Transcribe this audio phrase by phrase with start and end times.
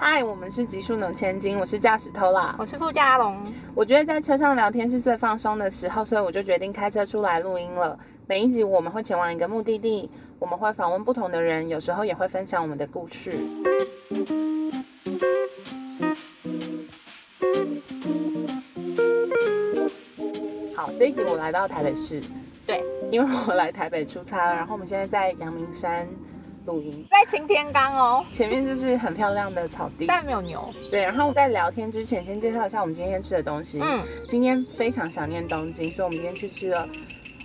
[0.00, 2.54] 嗨，我们是极速能千金，我是驾驶偷啦。
[2.56, 3.36] 我是傅家龙。
[3.74, 7.98] 我觉得在车上聊天是最放松的时候，所以我就决定开车出来录音了。
[8.28, 10.08] 每一集我们会前往一个目的地，
[10.38, 13.36] 我们会访问不同的人，有时候也会分享我们的故事。
[20.76, 22.22] 好，这一集我来到台北市，
[22.64, 26.08] 对，因为我来台北出差，然后我们现在在阳明山
[26.68, 30.62] 录音，在擎天岗哦，前面就是很漂亮的草地，但没有牛。
[30.90, 33.80] 对，然后在聊天之前，先介绍一下我们今天吃的东西。
[33.82, 36.86] 嗯，今天非常想念东京，所以我们今天去吃了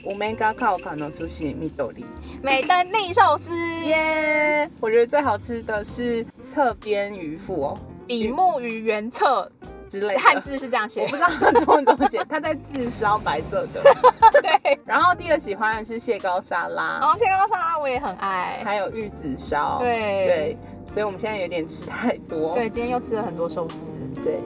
[0.03, 2.03] Omega k a o k a n o Sushi Midori
[2.41, 3.53] 美登利寿司。
[3.85, 4.69] 耶！
[4.81, 9.49] 我觉得最好吃的是侧边鱼腹哦，比目鱼原侧
[9.89, 13.83] 之类的，汉字是这样写，我不知道它中文怎么写，它在自烧白色的。
[14.41, 19.77] 对，然后第二喜欢的是蟹膏沙拉，哦蟹膏沙拉我也很爱，还有玉子烧。
[19.79, 20.57] 对对，
[20.91, 22.53] 所以我们现在有点吃太多。
[22.53, 23.91] 对，今天又吃了很多寿司。
[24.23, 24.39] 对，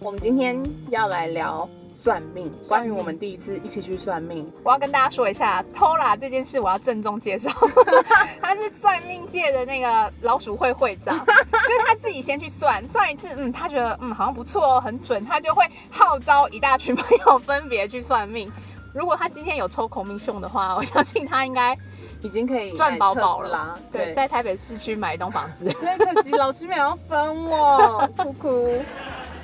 [0.00, 1.68] 我们今天要来聊
[2.02, 4.50] 算命，关于我们第一次一起去算命。
[4.64, 7.50] 我要跟大家说一下，Tola 这件事，我要郑重介绍，
[8.40, 18.50] 他是算命界的那个老鼠会会长，就是他自己先去算，算一次，嗯，他觉得嗯好像不错哦，很准，他就会号召一大群朋友分别去算命。
[18.92, 21.76] 如果他今天有抽孔明秀的话，我相信他应该
[22.22, 23.74] 已经可以赚饱饱了啦。
[23.92, 25.70] 对，在台北市区买一栋房子。
[25.80, 28.82] 真，可惜老师没有分我，哭哭。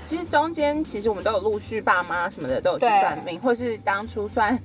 [0.06, 4.56] 其实中间其实我们都有陆续爸妈什么的都有去算命，或是当初算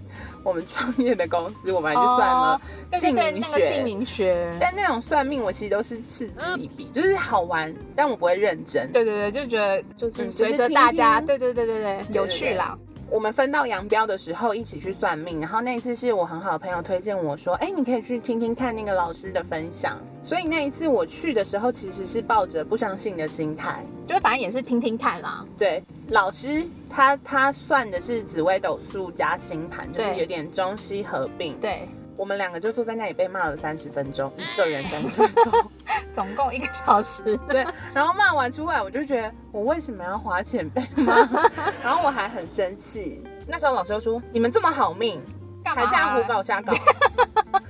[0.44, 2.62] 我们创业的公司，我们还去算了
[2.94, 3.74] 姓名学。
[3.74, 4.56] 姓名学。
[4.60, 8.92] 但那种算命我其实都是嗤之以鼻，就是好玩，但我不会认真。
[8.92, 12.78] 对对对，就觉得就是随着大家，对对对对对，有趣啦。
[13.12, 20.00] 我们分道扬镳的时候一起去算命，然后那一次是我很好的朋友推荐我说，哎，你可以去听听看那个老师的分享。
[20.24, 25.46] 所以那一次我去的时候，其实是抱着不相信的心态，就反正也是听听看啦。
[25.58, 31.54] 对，老师他他算的是紫微斗数加星盘，就是有点中西合并。
[31.60, 31.90] 对。
[32.18, 35.71] 我们两个就坐在那里被骂了三十分钟，一个人三十分钟，
[36.14, 37.38] 总共一个小时。
[37.48, 41.16] 对，然后骂完出来，我就觉得我为什么要花钱被骂？
[41.84, 43.24] 然后我还很生气。
[43.48, 45.22] 那时候老师就说：“你们这么好命，
[45.66, 46.74] 还这样胡搞瞎搞。”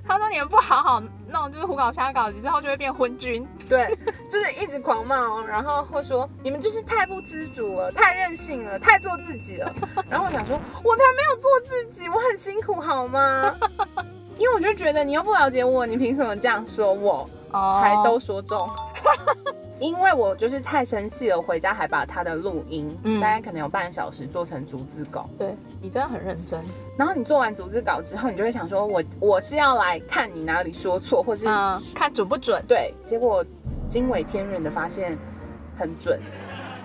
[0.07, 3.97] 他说：“你们不好好弄，就是胡搞瞎搞，之后就会变昏君。”对，
[4.29, 5.43] 就是一直狂骂哦。
[5.47, 9.73] 然后会说：“你们就是太不知足了，太任性了，太做自己了。”
[10.09, 13.55] 然后我想说：“我才没有做自己，我很辛苦，好吗？”
[14.37, 17.29] 因为我就觉得你又不了解我，你凭什么这样说我？
[17.51, 18.69] 还都说中，
[19.79, 22.87] 因为我就是太生气了，回家还把他的录音，
[23.19, 25.29] 大概可能有半小时做成逐字稿。
[25.37, 26.61] 对你真的很认真。
[26.97, 31.45] 然后你做完逐字稿之后，你就会想说，我我是要来看你哪里说错，或是
[31.95, 32.63] 看准不准？
[32.67, 33.43] 对，结果
[33.87, 35.17] 惊为天人的发现
[35.75, 36.19] 很准。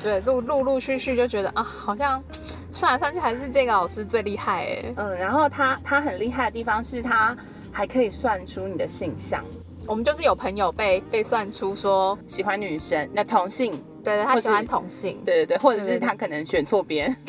[0.01, 2.23] 对，陆陆陆续续就觉得啊，好像
[2.71, 4.95] 算来算去还是这个老师最厉害哎。
[4.97, 7.37] 嗯，然后他他很厉害的地方是他
[7.73, 9.45] 还可以算出你的性向。
[9.87, 17.15] 我们就是有朋友被被算出说喜欢女生，那同性，对对，他喜欢同性，对对对，或者是他可能选错边。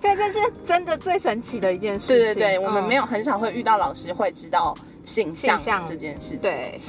[0.00, 2.16] 对，这是真的最神奇的一件事情。
[2.16, 6.50] 对对对，我们没有很少会遇到老师会知道性向这件事情。
[6.50, 6.80] 对。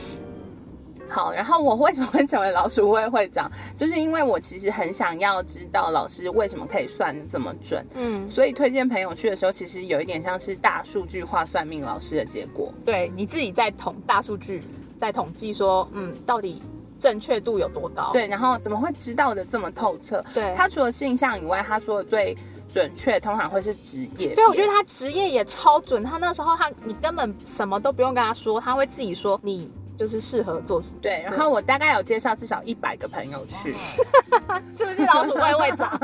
[1.13, 3.49] 好，然后我为什么会成为老鼠会会长？
[3.75, 12.73] 就是因为我其实很想要知道老师为什么可以算这么准，嗯，所以推荐朋友去的时候，其实有一点像是大数据化算命老师的结果。
[12.83, 14.59] 对，你自己在统大数据
[14.99, 16.63] 在统计说，嗯，到底
[16.99, 18.09] 正确度有多高？
[18.11, 20.19] 对，然后怎么会知道的这么透彻？
[20.33, 22.35] 对，他除了性向以外，他说的最
[22.67, 24.33] 准确通常会是职业。
[24.33, 26.03] 对，我觉得他职业也超准。
[26.03, 29.71] 他那时候他你根本什么都不用跟他说，他会自己说你。
[30.03, 33.73] 就是适合做事对，然后我大概有介绍至少一百个朋友去，
[34.75, 35.97] 是不是老鼠会会长？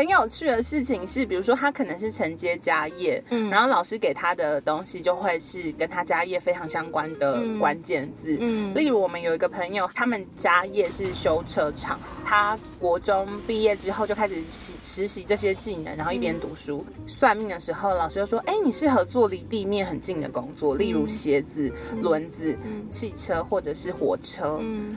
[0.00, 16.82] 很有趣的事情是，比如说他可能是承接家业，嗯，然后老师给他的东西就会是跟他家业非常相关的关键字，嗯，例如我们有一个朋友，他们家业是修车厂，他国中毕业之后就开始实实习这些技能，然后一边读书。
[17.04, 21.70] 算命的时候，老师就说：“哎，你适合做离地面很近的工作，例如鞋子、
[22.00, 22.56] 轮子。”
[22.88, 24.96] 汽车或者是火车，嗯，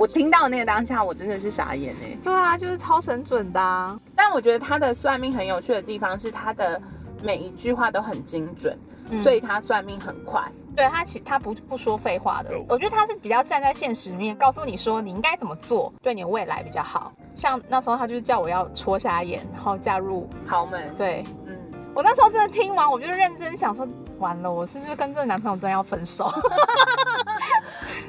[0.00, 2.16] 我听到那个当下，我真的是傻眼哎。
[2.22, 4.00] 对啊，就是超神准的。
[4.16, 6.80] 但我觉得他的算命很有趣的地方是，他的
[7.22, 8.78] 每一句话都很精准，
[9.22, 10.42] 所以他算命很快。
[10.74, 17.12] 对他其他不不说废话的，我觉得他是比较站在现实面，告诉你说你应该怎么做，对你的未来比较好。
[17.36, 20.96] 像那时候他就是叫我要戳瞎眼，然后嫁入豪门。
[20.96, 21.54] 对，嗯，
[21.94, 23.86] 我那时候真的听完，我就认真想说。
[24.18, 26.30] 完了，我是不是跟这个男朋友真的要分手？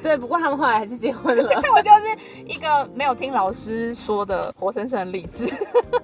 [0.02, 1.44] 对，不过他们后来还是结婚了。
[1.74, 5.48] 我就是一个没有听老师说的活生生的例子。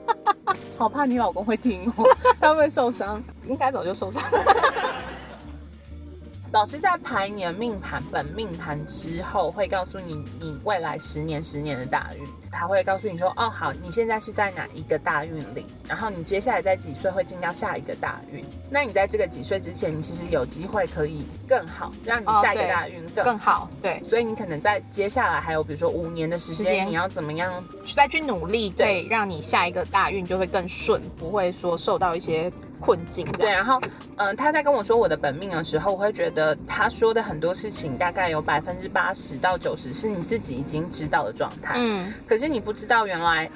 [0.79, 2.05] 好怕你老公会听哦，
[2.41, 3.21] 他会受伤？
[3.49, 4.23] 应该早就受伤。
[6.51, 12.27] 老师在排你的命盘本命盘之后，会告诉你你未来十年十年的大运。
[12.51, 15.67] 他会告诉你说，哦，好，你现在是在哪一个大运里？
[15.87, 18.43] 然后你接下来在几岁会进到下一个大运？
[18.71, 23.69] 那你在这个几岁之前，你其实有机会可以更好，让你下一个大运更更好。
[23.83, 27.63] 对，所以你可能在接下来还有比如说五年的时间，你要怎么样
[27.95, 32.51] 再去努力，对，让你下一个大运就会更顺，不会说受到一些。
[32.81, 33.81] 困境对，然后
[34.17, 43.51] 嗯，他在跟我说我的本命的时候，我会觉得他说的很多事情大概有百分之八十到九十是你自己已经知道的状态，嗯，可是你不知道原来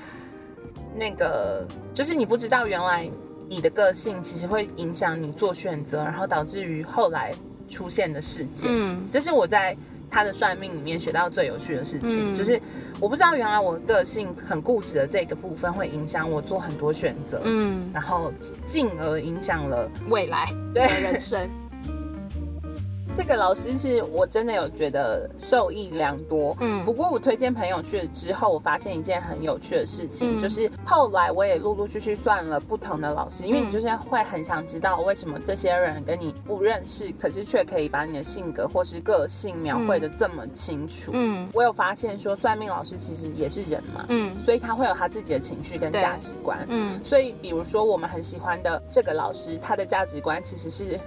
[0.97, 3.11] 那个就是你不知道原来
[3.49, 7.35] 你的个性其实会影响你做选择，然后导致于后来
[7.69, 9.77] 出现的事件，嗯，这是我在。
[10.13, 12.61] 他的算命里面学到最有趣的事情，就是
[13.01, 18.31] 我不知道原来我个性很固执的这个部分会影响我做很多选择，嗯，然后
[18.63, 20.87] 进而影响了未来对。
[21.03, 21.49] 人生。
[23.15, 50.99] 这个老师是我真的有觉得受益良多，嗯，不过我推荐朋友去了之后，我发现一件很有趣的事情，就是后来我也陆陆续续算了不同的老师，因为你就是会很想知道为什么这些人跟你不认识，可是却可以把你的性格或是个性描绘的这么清楚，嗯，我有发现说算命老师其实也是人嘛，嗯，所以他会有他自己的情绪跟价值观，嗯，所以比如说我们很喜欢的这个老师，他的价值观其实是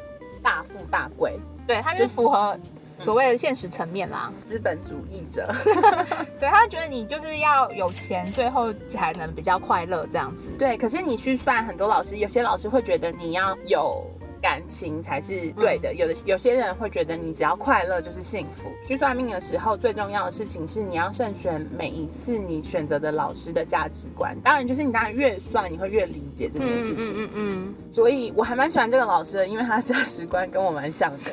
[0.44, 1.40] 大富大贵。
[1.68, 2.58] 对，他是符合
[2.98, 5.48] 所谓的现实层面啦，资本主义者。
[6.40, 10.44] 对他觉得你就是要有钱，最后才能比较快乐这样子。
[10.58, 14.06] 对，可是你去算很多老师，有些老师会觉得你要有。
[14.46, 15.92] 感情才是对的。
[15.92, 18.70] 有的有些人会觉得你只要快乐就是幸福。
[18.84, 24.40] 去算命的时候，最重要的事情是你要慎选每一次你选择的老师的价值观。
[24.42, 27.16] 当然，就是你当然越算，你会越理解这件事情。
[27.18, 27.76] 嗯嗯。
[27.92, 31.32] 所以我还蛮喜欢这个老师的，因为他的价值观跟我蛮像的。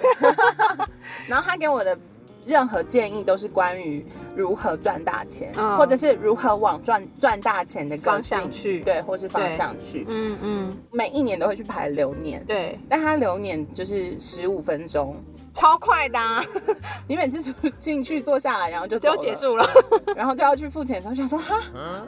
[1.29, 1.99] 然后他给我的。
[2.45, 4.05] 任何建议都是关于
[4.35, 10.05] 如何赚大钱，或者是如何往赚赚大钱的方向去，对，或是方向去。
[10.09, 15.17] 嗯嗯，每一年都会去排流年，对，但他流年就是十五分钟。
[15.55, 16.19] 超快的，
[17.07, 19.65] 你每次进去坐下来，然后就就结束了，
[20.17, 21.57] 然后就要去付钱的时候，想说哈，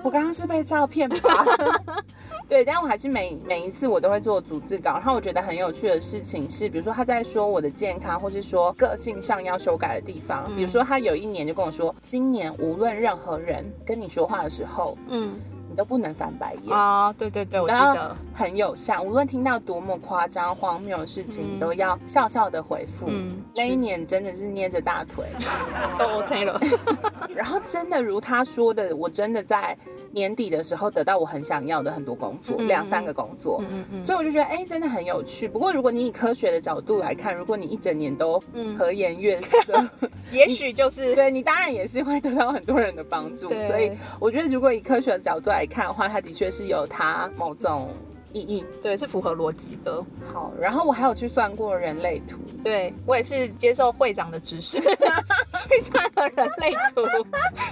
[0.03, 1.45] 我刚刚是被照片吧？
[2.49, 4.93] 对，但我还是每每一次我都会做逐字稿。
[4.93, 10.45] 然后我觉得很有趣的事情是，比如说他在说我的健康，或是说个性上要修改的地方。
[10.55, 15.35] 比如说他有一年就跟我说，今年无论任何人跟你说话的时候，嗯。
[15.75, 17.13] 都不能翻白眼啊！
[17.19, 19.03] 对对对，我记得很有效。
[19.03, 23.11] 无论听到多么夸张荒谬的事情，你都要笑笑的回复。
[23.55, 25.25] 那一年真的是捏着大腿，
[25.99, 26.61] 都 OK 了。
[27.35, 29.77] 然后真的如他说的，我真的在
[30.13, 33.61] 年底的时候得到我很想要的很多工作，两三个工作。
[33.69, 35.49] 嗯嗯所以我就觉得，哎，真的很有趣。
[35.49, 38.43] 不过如果你以科学的角度来看，如果你一整年都
[38.77, 39.59] 和颜悦色，
[40.33, 43.49] 也许就是对你当然也是会得到很多人的帮助。
[43.61, 43.91] 所以
[44.21, 47.95] 我觉得，如果以科学的角度来看的话，它的确是有它某种
[48.35, 50.05] 意义，对，是符合逻辑的。
[50.31, 54.79] 好，然后我还有去算过人类图，对我也是接受会长的指示
[55.71, 57.03] 去算了人类图，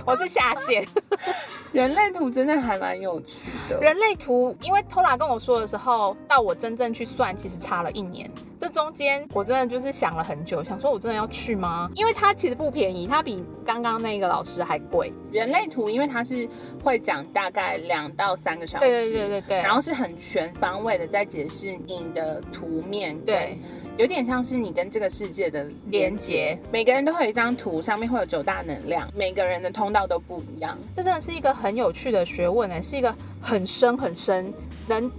[0.06, 0.86] 我是下线。
[1.72, 3.78] 人类图真的还蛮有趣的。
[3.80, 8.30] 人类图，因为托拉跟我说的时候，到我真正去算，其实差了一年。
[8.58, 11.90] 这中间我真的就是想了很久，想说我真的要去吗？
[11.96, 15.12] 因为它其实不便宜，它比刚刚那个老师还贵。
[15.32, 16.46] 人类图，因为它是
[16.84, 23.58] 会讲大概两到三个小时，对对对对对，然后是很全方位的在解释你的图面，对，
[23.96, 26.58] 有点像是你跟这个世界的连接。
[26.70, 30.78] 每个人都会有一张图，上面会有九大能量，每个人的通道都不一样。
[30.94, 34.52] 这真的是一个很有趣的学问呢，是一个很深很深，
[34.86, 35.10] 能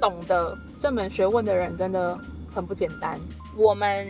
[0.00, 2.18] 懂得这门学问的人真的。
[2.56, 3.20] 很不简单，
[3.54, 4.08] 我们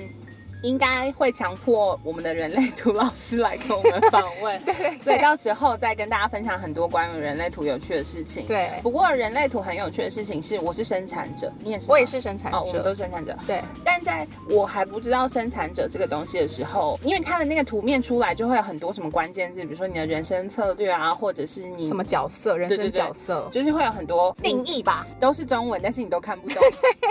[0.62, 8.46] 应该会强迫我们的人类图老师来跟我们访问， 对，所以到时候再跟大家分享很多关于人类图有趣的事情。
[8.46, 13.36] 对，不过人类图很有趣的事情是，我是生产者，你也是，我也是生产者，我们都生产者。
[13.46, 26.62] 对，但在我还不知道生产者这个东西的时候，因为它的那个图面出来就会有很多什么关键字，比如说你的人生策略啊，或者是你什么角色，人生角色，就是会有很多定义吧，都是中文，但是你都看不懂。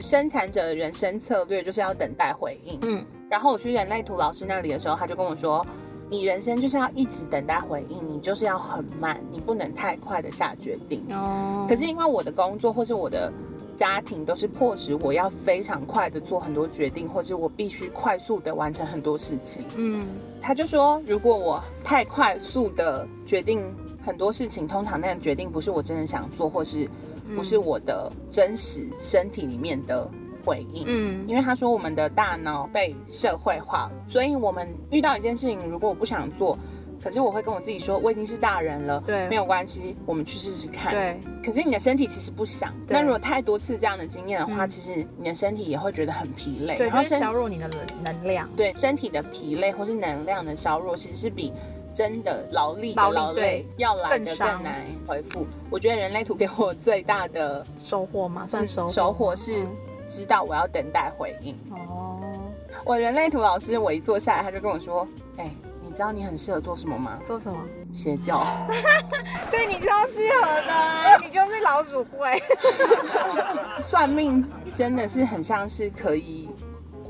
[0.00, 2.78] 生产者的人生策略就是要等待回应。
[2.82, 5.64] 嗯，然后我去人类图老师那里的时候，他就跟我说
[6.08, 11.66] ：“你人生就是要一直等待回应，你就是要很慢，你不能太快的下决定。”哦。
[11.68, 13.32] 可是因为我的工作或是我的
[13.76, 19.64] 家庭都是迫使我要非常快的做很多决定，或是我必须快速的完成很多事情。
[19.76, 20.06] 嗯，
[20.40, 23.62] 他就说，如果我太快速的决定
[24.02, 26.88] 很多事情，通常那个决定不是我真的想做，或是
[27.34, 30.08] 不是我的真实身体里面的
[30.44, 30.84] 回应。
[30.86, 36.58] 嗯因为他说我们的大脑被社会化了，所以我们遇到一件事情，如果我不想做，
[37.02, 40.92] 可是我会跟我自己说，我已经是大人了，对没有关系，我们去试试看。。
[40.92, 42.74] 对，可是你的身体其实不想。
[42.86, 48.46] 对那如果太多次这样的经验的话，其实你的身体也会觉得很疲累，对，然后削弱你的能能量。
[48.54, 51.52] 对身体的疲累或是能量的削弱，其实是比
[52.00, 55.46] 真的劳力的劳累要来的更难回复。
[55.68, 58.46] 我觉得人类图给我最大的收获嘛？
[58.48, 58.90] 算收获。
[58.90, 59.66] 收获是
[60.06, 61.60] 知道我要等待回应。
[61.70, 62.18] 哦，
[62.86, 65.50] 我人类图老师，我一坐下来，他就跟我说：“哎、
[65.82, 67.18] 你知道你很适合做什么吗？
[67.22, 67.58] 做什么？
[67.92, 68.46] 邪教。
[69.50, 72.42] 对你超适合的啊， 你就是老鼠会。
[73.78, 74.42] 算命
[74.74, 76.48] 真的是很像是可以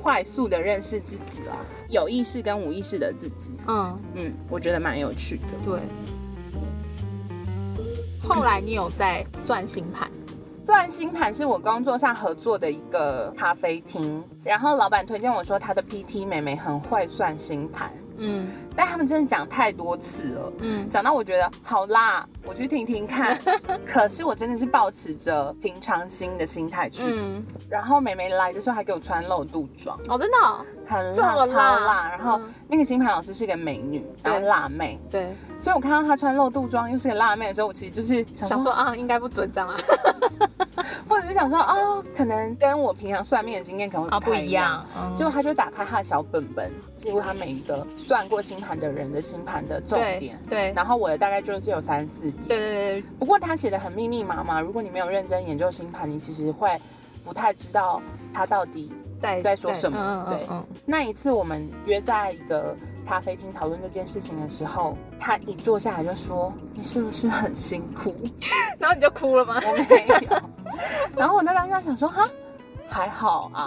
[0.03, 1.57] 快速的认识自己啦，
[1.89, 3.53] 有意识跟无意识的自己。
[3.67, 5.53] 嗯，嗯，我觉得蛮有趣的。
[5.65, 5.81] 对。
[8.27, 10.11] 后来你有在算星盘？
[10.65, 18.47] 算星盘是我工作上合作的一个咖啡厅，然后老板推荐我说他的 PT 妹妹很会算星盘，嗯
[18.83, 23.39] 但他们真的讲太多次了，嗯，讲到我觉得好啦，我去听听看。
[23.87, 32.09] 可是我真的是保持着平常心的心态去，嗯，然后妹妹来的时候还给我穿露肚装，哦，真的哦、很辣，超辣辣。
[32.09, 39.77] 然后嗯那个星盘老师是个美女，然后对辣妹，对，所以我看到她穿露肚装又是个辣妹的时候，我其实就是想说想说啊，应该不准这样啊。
[41.09, 44.85] 或者是想说，哦，可能跟我平常算命的经验可能不太一一样。
[44.97, 50.39] 嗯结果他就打开他的小本本，记录他每一个算过星盘的人的星盘的重点。
[50.49, 52.33] 对然后我的大概就是有三四页。
[52.49, 56.71] 对对对不过他写的很密密麻麻，如果你没有认真研究星盘，你其实会
[57.25, 58.01] 不太知道
[58.33, 58.93] 他到底。
[59.21, 62.75] 在，在说什么嗯嗯对嗯那一次我们约在一个
[63.07, 68.31] 咖啡厅讨论这件事情的时候，他一坐下来就说：“你是不是很辛苦？”嗯，
[68.79, 69.61] 然后你就哭了吗？
[69.65, 70.43] 我没有。
[71.17, 72.29] 然后我在当下想说，哈，
[72.91, 73.67] 还好啊。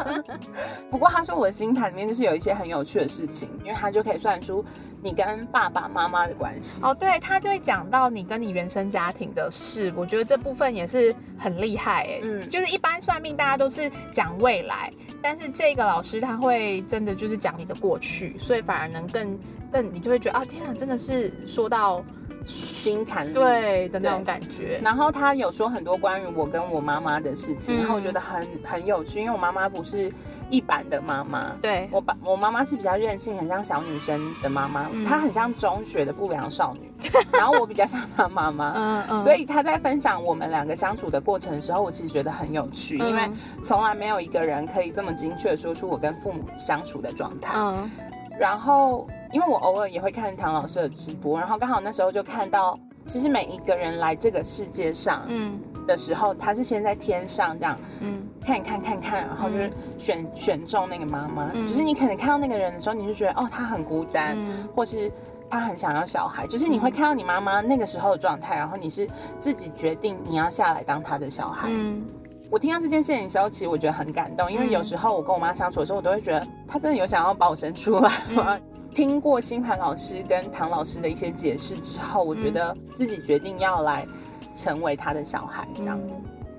[0.90, 4.64] 不过他说我的星盘里面就是有一些很有趣的事情，因为他就可以算出
[5.02, 6.80] 你跟爸爸妈妈的关系。
[6.82, 12.20] 哦，对，他就会讲到你跟你原生家庭的事，我觉得这部分也是很厉害哎。
[12.22, 14.90] 嗯就是一般算命大家都是讲未来，
[15.22, 19.38] 但是这个老师他会真的就是讲你的过去，所以反而能更
[19.70, 22.02] 更你就会觉得啊，天啊，真的是说到
[22.44, 23.32] 星盘里。
[23.32, 24.80] 对的那种感觉。
[24.82, 27.78] 然后他有说很多关于我跟我妈妈的事情，嗯。
[27.78, 30.10] 然后我觉得很很有趣，因为我妈妈不是
[30.50, 35.04] 一般的妈妈，对，我爸我妈妈是比较任性，很像小女生的妈妈，嗯。
[35.04, 36.90] 她很像中学的不良少女，
[37.32, 39.22] 然后我比较像她妈妈，嗯嗯。
[39.22, 43.08] 所以她在分享我们两个相处的过程的时候，我其实觉得很有趣，嗯。
[43.08, 43.22] 因为
[43.62, 47.52] 从来没有一个人可以这么精确地说出我跟父母相处的状态。
[47.56, 47.90] 嗯。
[48.38, 55.58] 然后，因为我偶尔也会看唐老师的直播，然后刚好那时候就看到，其实每一个人来这个世界上嗯。
[55.86, 58.22] 的时候，他是先在天上这样嗯。
[58.44, 61.50] 看一看看看，然后就是选、选中那个妈妈。
[61.52, 61.66] 嗯。
[61.66, 64.68] 就是你可能看到那个人的时候，你就觉得哦，他很孤单，嗯。
[64.74, 65.10] 或是
[65.48, 66.46] 他很想要小孩。
[66.46, 69.08] 就是你会看到你妈妈那个时候的状态，然后你是
[69.40, 71.68] 自己决定你要下来当他的小孩。
[71.70, 72.04] 嗯
[72.50, 78.58] 我听到这件事情的时候，其实我觉得很感动，因为有时候我跟我妈相处的时候，我都会觉得她真的有想要把我生出来吗？
[78.90, 84.04] 听过星盘老师跟唐老师的一些解释之后，我觉得自己决定要来
[84.52, 86.10] 成为他的小孩，这样、嗯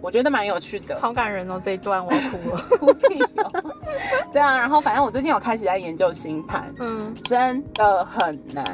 [0.03, 0.97] 我觉得蛮有趣的。
[0.99, 2.61] 好感人哦，这一段我哭了。
[2.79, 3.63] 哭屁哦！
[4.33, 8.65] 对啊，然后反正我最近有开始在研究星盘，嗯，真的很难。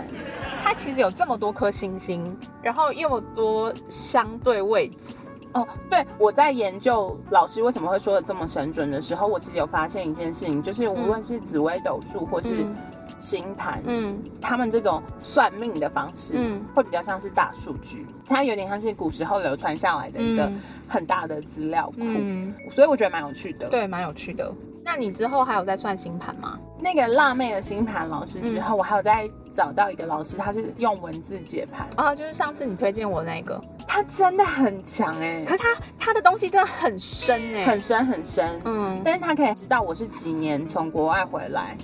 [0.63, 2.23] 它其实有这么多颗星星，
[2.63, 5.15] 然后又有多相对位置。
[5.61, 12.75] 哦，对，我在研究老师为什么会说的这么神准的时候，我其实有发现一件事情，就是无论是紫微斗数或是嗯
[13.19, 23.67] 星盘，嗯他们这种算命的方式，嗯会比较像是大数据，它有点像是古时候流传下来的一个嗯很大的资料库，嗯，所以我觉得蛮有趣的。
[23.69, 24.53] 对，蛮有趣的。
[24.83, 26.57] 那你之后还有在算星盘吗？
[26.79, 39.01] 那个辣妹的星盘老师之后，嗯我还有在找到一个老师，他是用文字解盘，啊，就是上次你推荐我那个，他真的很强哎、可是他他的东西真的很深哎、很深很深，嗯。
[39.03, 41.75] 但是他可以知道我是几年从国外回来，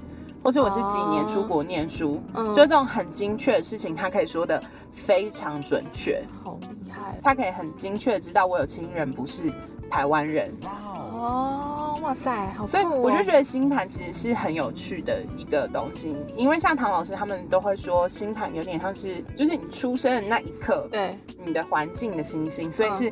[0.44, 2.48] 或是我是几年出国念书，嗯。
[2.50, 6.24] 就这种很精确的事情，他可以说的非常准确。
[6.44, 7.18] 好厉害。
[7.24, 9.52] 他可以很精确地知道我有亲人不是
[9.90, 10.72] 台湾人，哇
[11.14, 11.73] 哦！
[12.04, 12.68] 哇塞，好、哦！
[12.68, 16.16] 所以我就觉得星盘其实是很有趣的一个东西。
[16.36, 23.12] 因为像唐老师他们都会说，星盘有点像是就是你出生的那一刻，对，你的环境的星星，所以是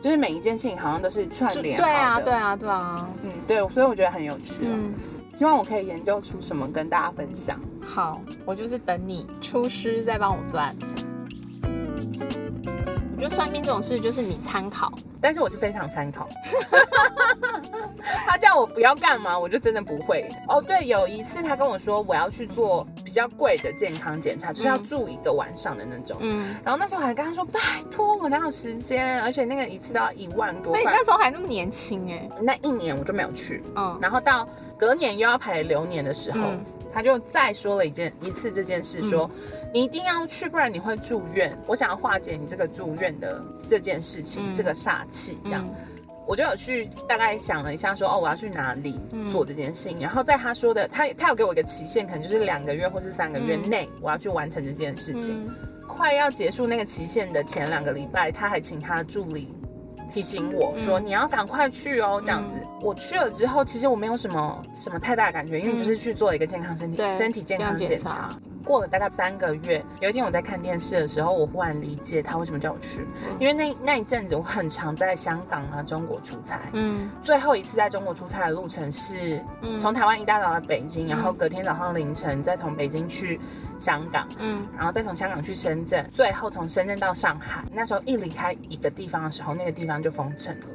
[0.00, 3.08] 就是每一件事情好像都是串联对啊，对，啊，对啊。
[3.24, 4.68] 嗯，对，所以我觉得很有趣、哦。
[4.68, 4.94] 嗯，
[5.28, 7.60] 希望我可以研究出什么跟大家分享。
[7.84, 10.72] 好，我就是等你出师再帮我算。
[13.16, 16.28] 我觉得算命这种事就是你参考，但是我是非常参考。
[18.38, 20.28] 他叫我不要干嘛，我就真的不会。
[20.46, 26.16] 哦，对，有一次他跟我说我要去做比较贵的健康检查，就是要住一个晚上的那种。
[26.20, 30.82] 嗯，然后那时候还跟他说拜托我哪有时间，而且那个一次都要一万多块。
[30.84, 39.30] 那你那时候还那么年轻哎、那一年我就没有去，嗯然后到隔年又要排流年的时候，嗯他就再说了一件一次这件事，说、
[39.74, 41.56] 你一定要去，不然你会住院。
[41.66, 45.64] 我想要化解你这个住院的这件事情，嗯这个煞气，这样。
[45.66, 45.74] 嗯
[46.28, 49.00] 我就有去大概想了一下说哦，我要去哪里
[49.32, 49.98] 做这件事情。
[49.98, 55.46] 然后在他说的，他他有给我一个期限，可能就是两个月或是三个月内，我要去完成这件事情。
[55.46, 55.54] 嗯
[55.88, 59.52] 快要结束那个期限的前两个礼拜，他还请他的助理
[60.08, 68.30] 提醒我说：“你要赶快去哦。”这样子，我去了之后，其实我没有什么什么太大的感觉，因为就是去做了一个健康身体、对身体健康检查。
[68.68, 73.06] 过了大概三个月，有一天我在看电视的时候，我忽然理解他为什么叫我去，
[73.40, 76.60] 因为那那一阵子我很常在香港啊、中国出差。
[76.74, 79.42] 嗯最后一次在中国出差的路程是
[79.78, 83.40] 从台湾一大早到北京，然后隔天早上凌晨再从北京去
[83.78, 87.64] 香港，嗯，然后再从香港去深圳，最后从深圳到上海。
[87.72, 90.66] 那时候一离开一个地方的时候，那个地方就封城了。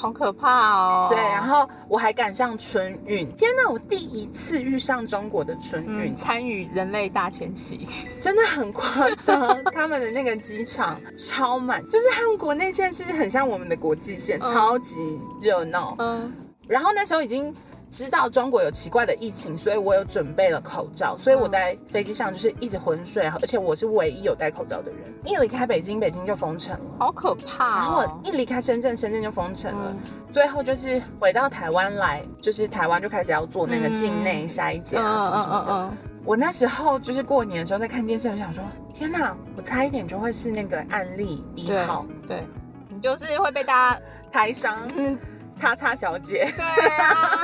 [0.00, 1.06] 好可怕哦。
[1.10, 3.68] 对，然后我还赶上春运，天哪！
[3.70, 7.86] 我第一次遇上中国的春运，嗯，参与人类大迁徙。
[8.18, 9.62] 真的很夸张。
[9.74, 15.94] 他们的那个机场超满，就是韩国内线是很像我们的国际线，超级热闹。
[15.98, 16.32] 嗯
[16.66, 17.52] 然后那时候已经
[17.90, 25.12] 知道中国有奇怪的疫情，所以我有准备了口罩，所以我在飞机上就是一直昏睡，而且我是唯一有戴口罩的人。
[25.24, 26.80] 一离开北京，北京就封城了。
[26.98, 27.74] 好可怕、哦。
[27.76, 29.90] 然后我一离开深圳，深圳就封城了。
[29.90, 29.98] 嗯
[30.32, 35.72] 最后就是回到台湾来，就是台湾就开始要做那个境内筛检啊什么什么的。
[35.72, 38.62] 嗯我那时候就是过年的时候在看电视，我想说，
[38.94, 42.44] 天哪，我差一点就会是那个案例一号对，
[42.90, 45.18] 你就是会被大家台 商嗯
[45.54, 46.50] 叉叉小姐。
[46.56, 47.40] 对啊。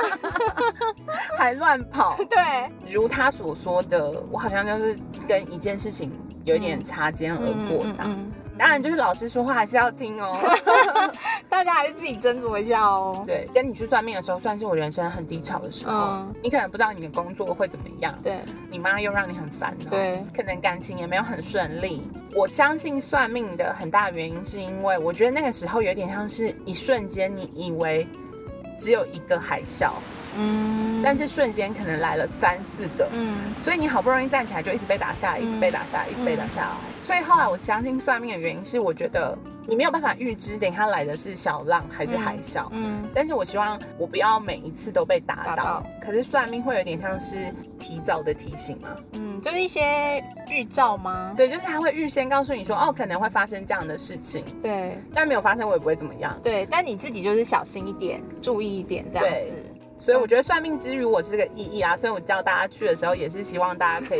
[1.37, 2.17] 还乱跑。
[2.29, 2.37] 对。
[2.93, 6.11] 如他所说的，我好像就是跟一件事情
[6.43, 8.05] 有一点擦肩而过这样。
[8.05, 10.37] 嗯当然，就是老师说话还是要听哦。
[11.49, 13.23] 大家还是自己斟酌一下哦。
[13.25, 15.93] 对，跟你去算命的时候，算是我人生很低潮的时候。
[15.93, 18.37] 嗯你可能不知道你的工作会怎么样，对
[18.69, 22.01] 你妈又让你很烦恼，对可能感情也没有很顺利。
[22.35, 28.07] 我相信算命的很大原因是因为，我觉得那个时候有点像是一瞬间，你以为
[28.77, 29.91] 只有一个海啸，
[30.37, 33.07] 嗯但是瞬间可能来了三四个。
[33.13, 36.71] 嗯所以你好不容易站起来，就一直被打下来，一直被打下来，一直被打下来。
[37.03, 42.67] 所以后来我相信算命的原因是，我觉得你没有办法预知等一下来的是小浪还是海啸。
[42.71, 45.43] 嗯但是我希望我不要每一次都被打到。
[45.43, 48.89] 打到可是算命会有点像是提早的提醒嘛？
[49.13, 51.33] 嗯，就是一些预兆吗？
[51.35, 56.37] 对，就是他会预先告诉你说，哦，可能会发生这样的事情，对但没有发生，我也不会怎么样。
[56.43, 59.66] 对，但你自己就是小心一点，注意一点这样子。
[59.99, 64.19] 所以我觉得算命之于我是这个意义啊，所以我叫大家去的时候，也是希望大家可以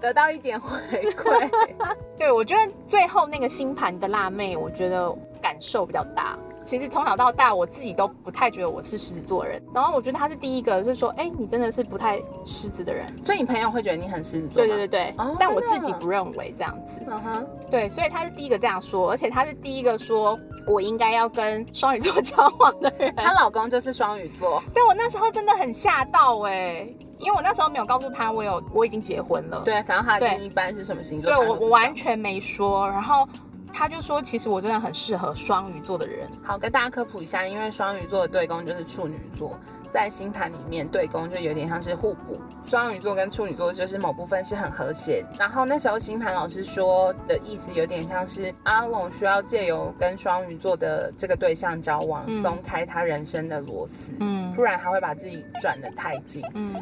[0.00, 0.78] 得到一点回
[1.12, 1.50] 馈。
[2.18, 6.38] 对，我觉得最后那个星盘的辣妹，我觉得感受比较大。
[6.64, 9.62] 其实从小到大，我自己都不太觉得我是狮子座人。
[9.72, 13.06] 然后我觉得他是第一个，就是说，哎，你真的是不太狮子的人。
[13.24, 14.56] 所以你朋友会觉得你很狮子座？
[14.56, 17.00] 对对对对，哦但我自己不认为这样子。
[17.06, 23.14] 嗯哼，对，所以他是第一个这样说，而且他是第一个说我应该要跟双鱼座交往的人。
[23.16, 29.60] 她老公就是双鱼座，对我那时候真的很吓到哎、因为我那时候没有告诉他我有我已经结婚了。
[29.64, 31.30] 对，反正他的另一半是什么星座？
[31.30, 33.28] 对我我完全没说，然后
[33.76, 36.28] 他就说其实我真的很适合双鱼座的人。
[36.42, 39.58] 好，跟大家科普一下，因为双鱼座的对宫就是处女座，
[39.92, 42.40] 在星盘里面对宫就有点像是互补。
[42.62, 45.26] 双鱼座跟处女座就是某部分是很和谐。
[45.36, 56.74] 然后那时候星盘老师说的意思有点像是阿龙需要借由跟双鱼座的这个对象交往，松开他人生的螺丝，嗯不然他会把自己转得太紧，嗯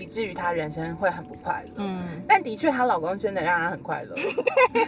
[0.00, 1.72] 以至于她人生会很不快乐。
[1.76, 4.16] 嗯，但的确，她老公真的让她很快乐。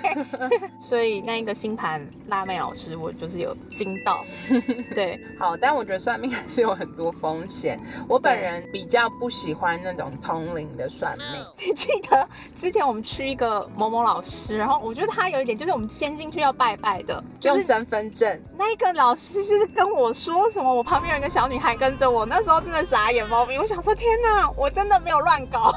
[0.80, 4.24] 所以那一个星盘辣妹老师，我就是有惊到。
[4.94, 7.78] 对，好，但我觉得算命还是有很多风险。
[8.08, 11.26] 我本人比较不喜欢那种通灵的算命。
[11.58, 23.58] 你记得之前我们去一个某某老师，然后我觉得他有一点就是我们先进去要拜拜的，就是用身份证，那一个老师就是跟我说什么，我旁边有一个小女孩跟着我，那时候真的傻眼猫咪。
[23.58, 25.72] 我想说天哪，我真的没有乱搞，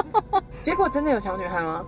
[0.60, 1.84] 结果真的有小女孩吗？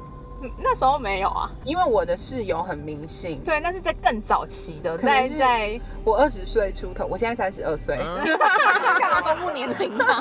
[0.59, 3.41] 那时候没有啊，因为我的室友很迷信。
[3.43, 7.97] 对，那是在更早期的，在在我二十岁出头，我现在三十二岁。
[9.01, 10.21] 干嘛公布年龄啊？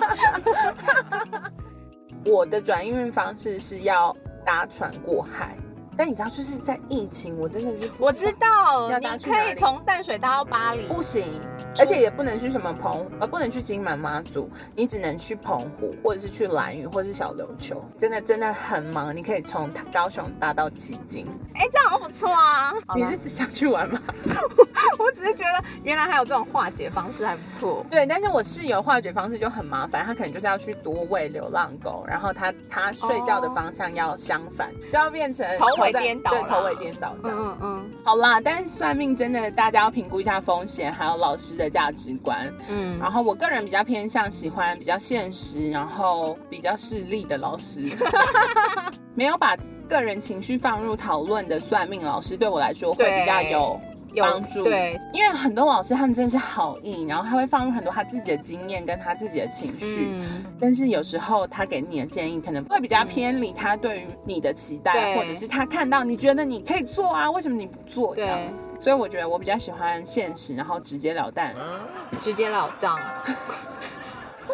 [2.25, 5.57] 我的转运方式是要搭船过海，
[5.97, 10.83] 但你知道，就是在疫情，我真的是我知道，你可以从淡水搭到巴黎。
[10.83, 11.25] 不行，
[11.79, 17.83] 而且也不能去什么澎，呃，不能去金门妈祖，你只能去澎湖，或者是去兰屿，或者是小琉球。
[17.97, 21.25] 真的真的很忙，你可以从高雄搭到旗津。
[21.55, 22.73] 哎、这样好不错啊！
[22.95, 23.99] 你是只想去玩吗？
[24.99, 27.85] 我只是觉得原来还有这种化解方式，还不错。
[27.89, 37.37] 对，但是我室友化解方式就很麻烦，他可能就是要去多喂流浪狗，然后他他睡觉的方向要相反，就要变成头尾颠倒对头尾颠倒这样。
[37.37, 42.53] 嗯嗯好啦，但是算命真的大家要评估一下风险，还有老师的价值观。
[42.69, 42.99] 嗯。
[42.99, 47.89] 然后我个人比较偏向喜欢比较现实，然后比较势利的老师，
[49.15, 49.55] 没有把
[49.87, 53.81] 个人情绪放入讨论的算命老师，对我来说会比较有有
[54.21, 54.63] 帮助。
[54.63, 60.07] 对，因为很多老师他们真的是好意，然后他会放入很多他自己的经验跟他自己的情绪。
[60.11, 68.53] 嗯，但是有时候他给你的建议可能会比较偏离他对于你的期待，对或者是他看到你觉得你可以做啊，为什么你不做这样子？
[68.79, 71.49] 所以我觉得我比较喜欢现实，然后直截了当、
[72.19, 72.99] 直截了当。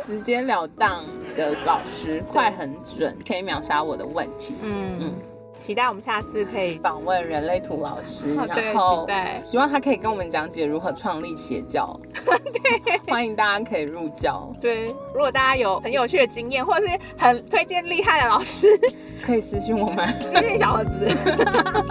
[0.02, 1.04] 直截了当
[1.36, 4.56] 的老师，快很准，可以秒杀我的问题。
[4.62, 5.14] 嗯，
[5.60, 9.06] 期待我们下次可以访问人类图老师，然后
[9.44, 12.00] 希望他可以跟我们讲解如何创立邪教。
[13.10, 14.86] 欢迎大家可以入教，对。
[15.14, 18.68] 如果大家有很有趣的经验，或者是很推荐厉害的老师，
[19.22, 20.08] 可以私信我们。
[20.22, 21.10] 私讯小盒子。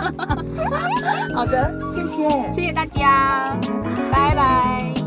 [1.36, 2.28] 好的，谢谢。
[2.54, 3.54] 谢谢大家，
[4.10, 4.97] 拜拜。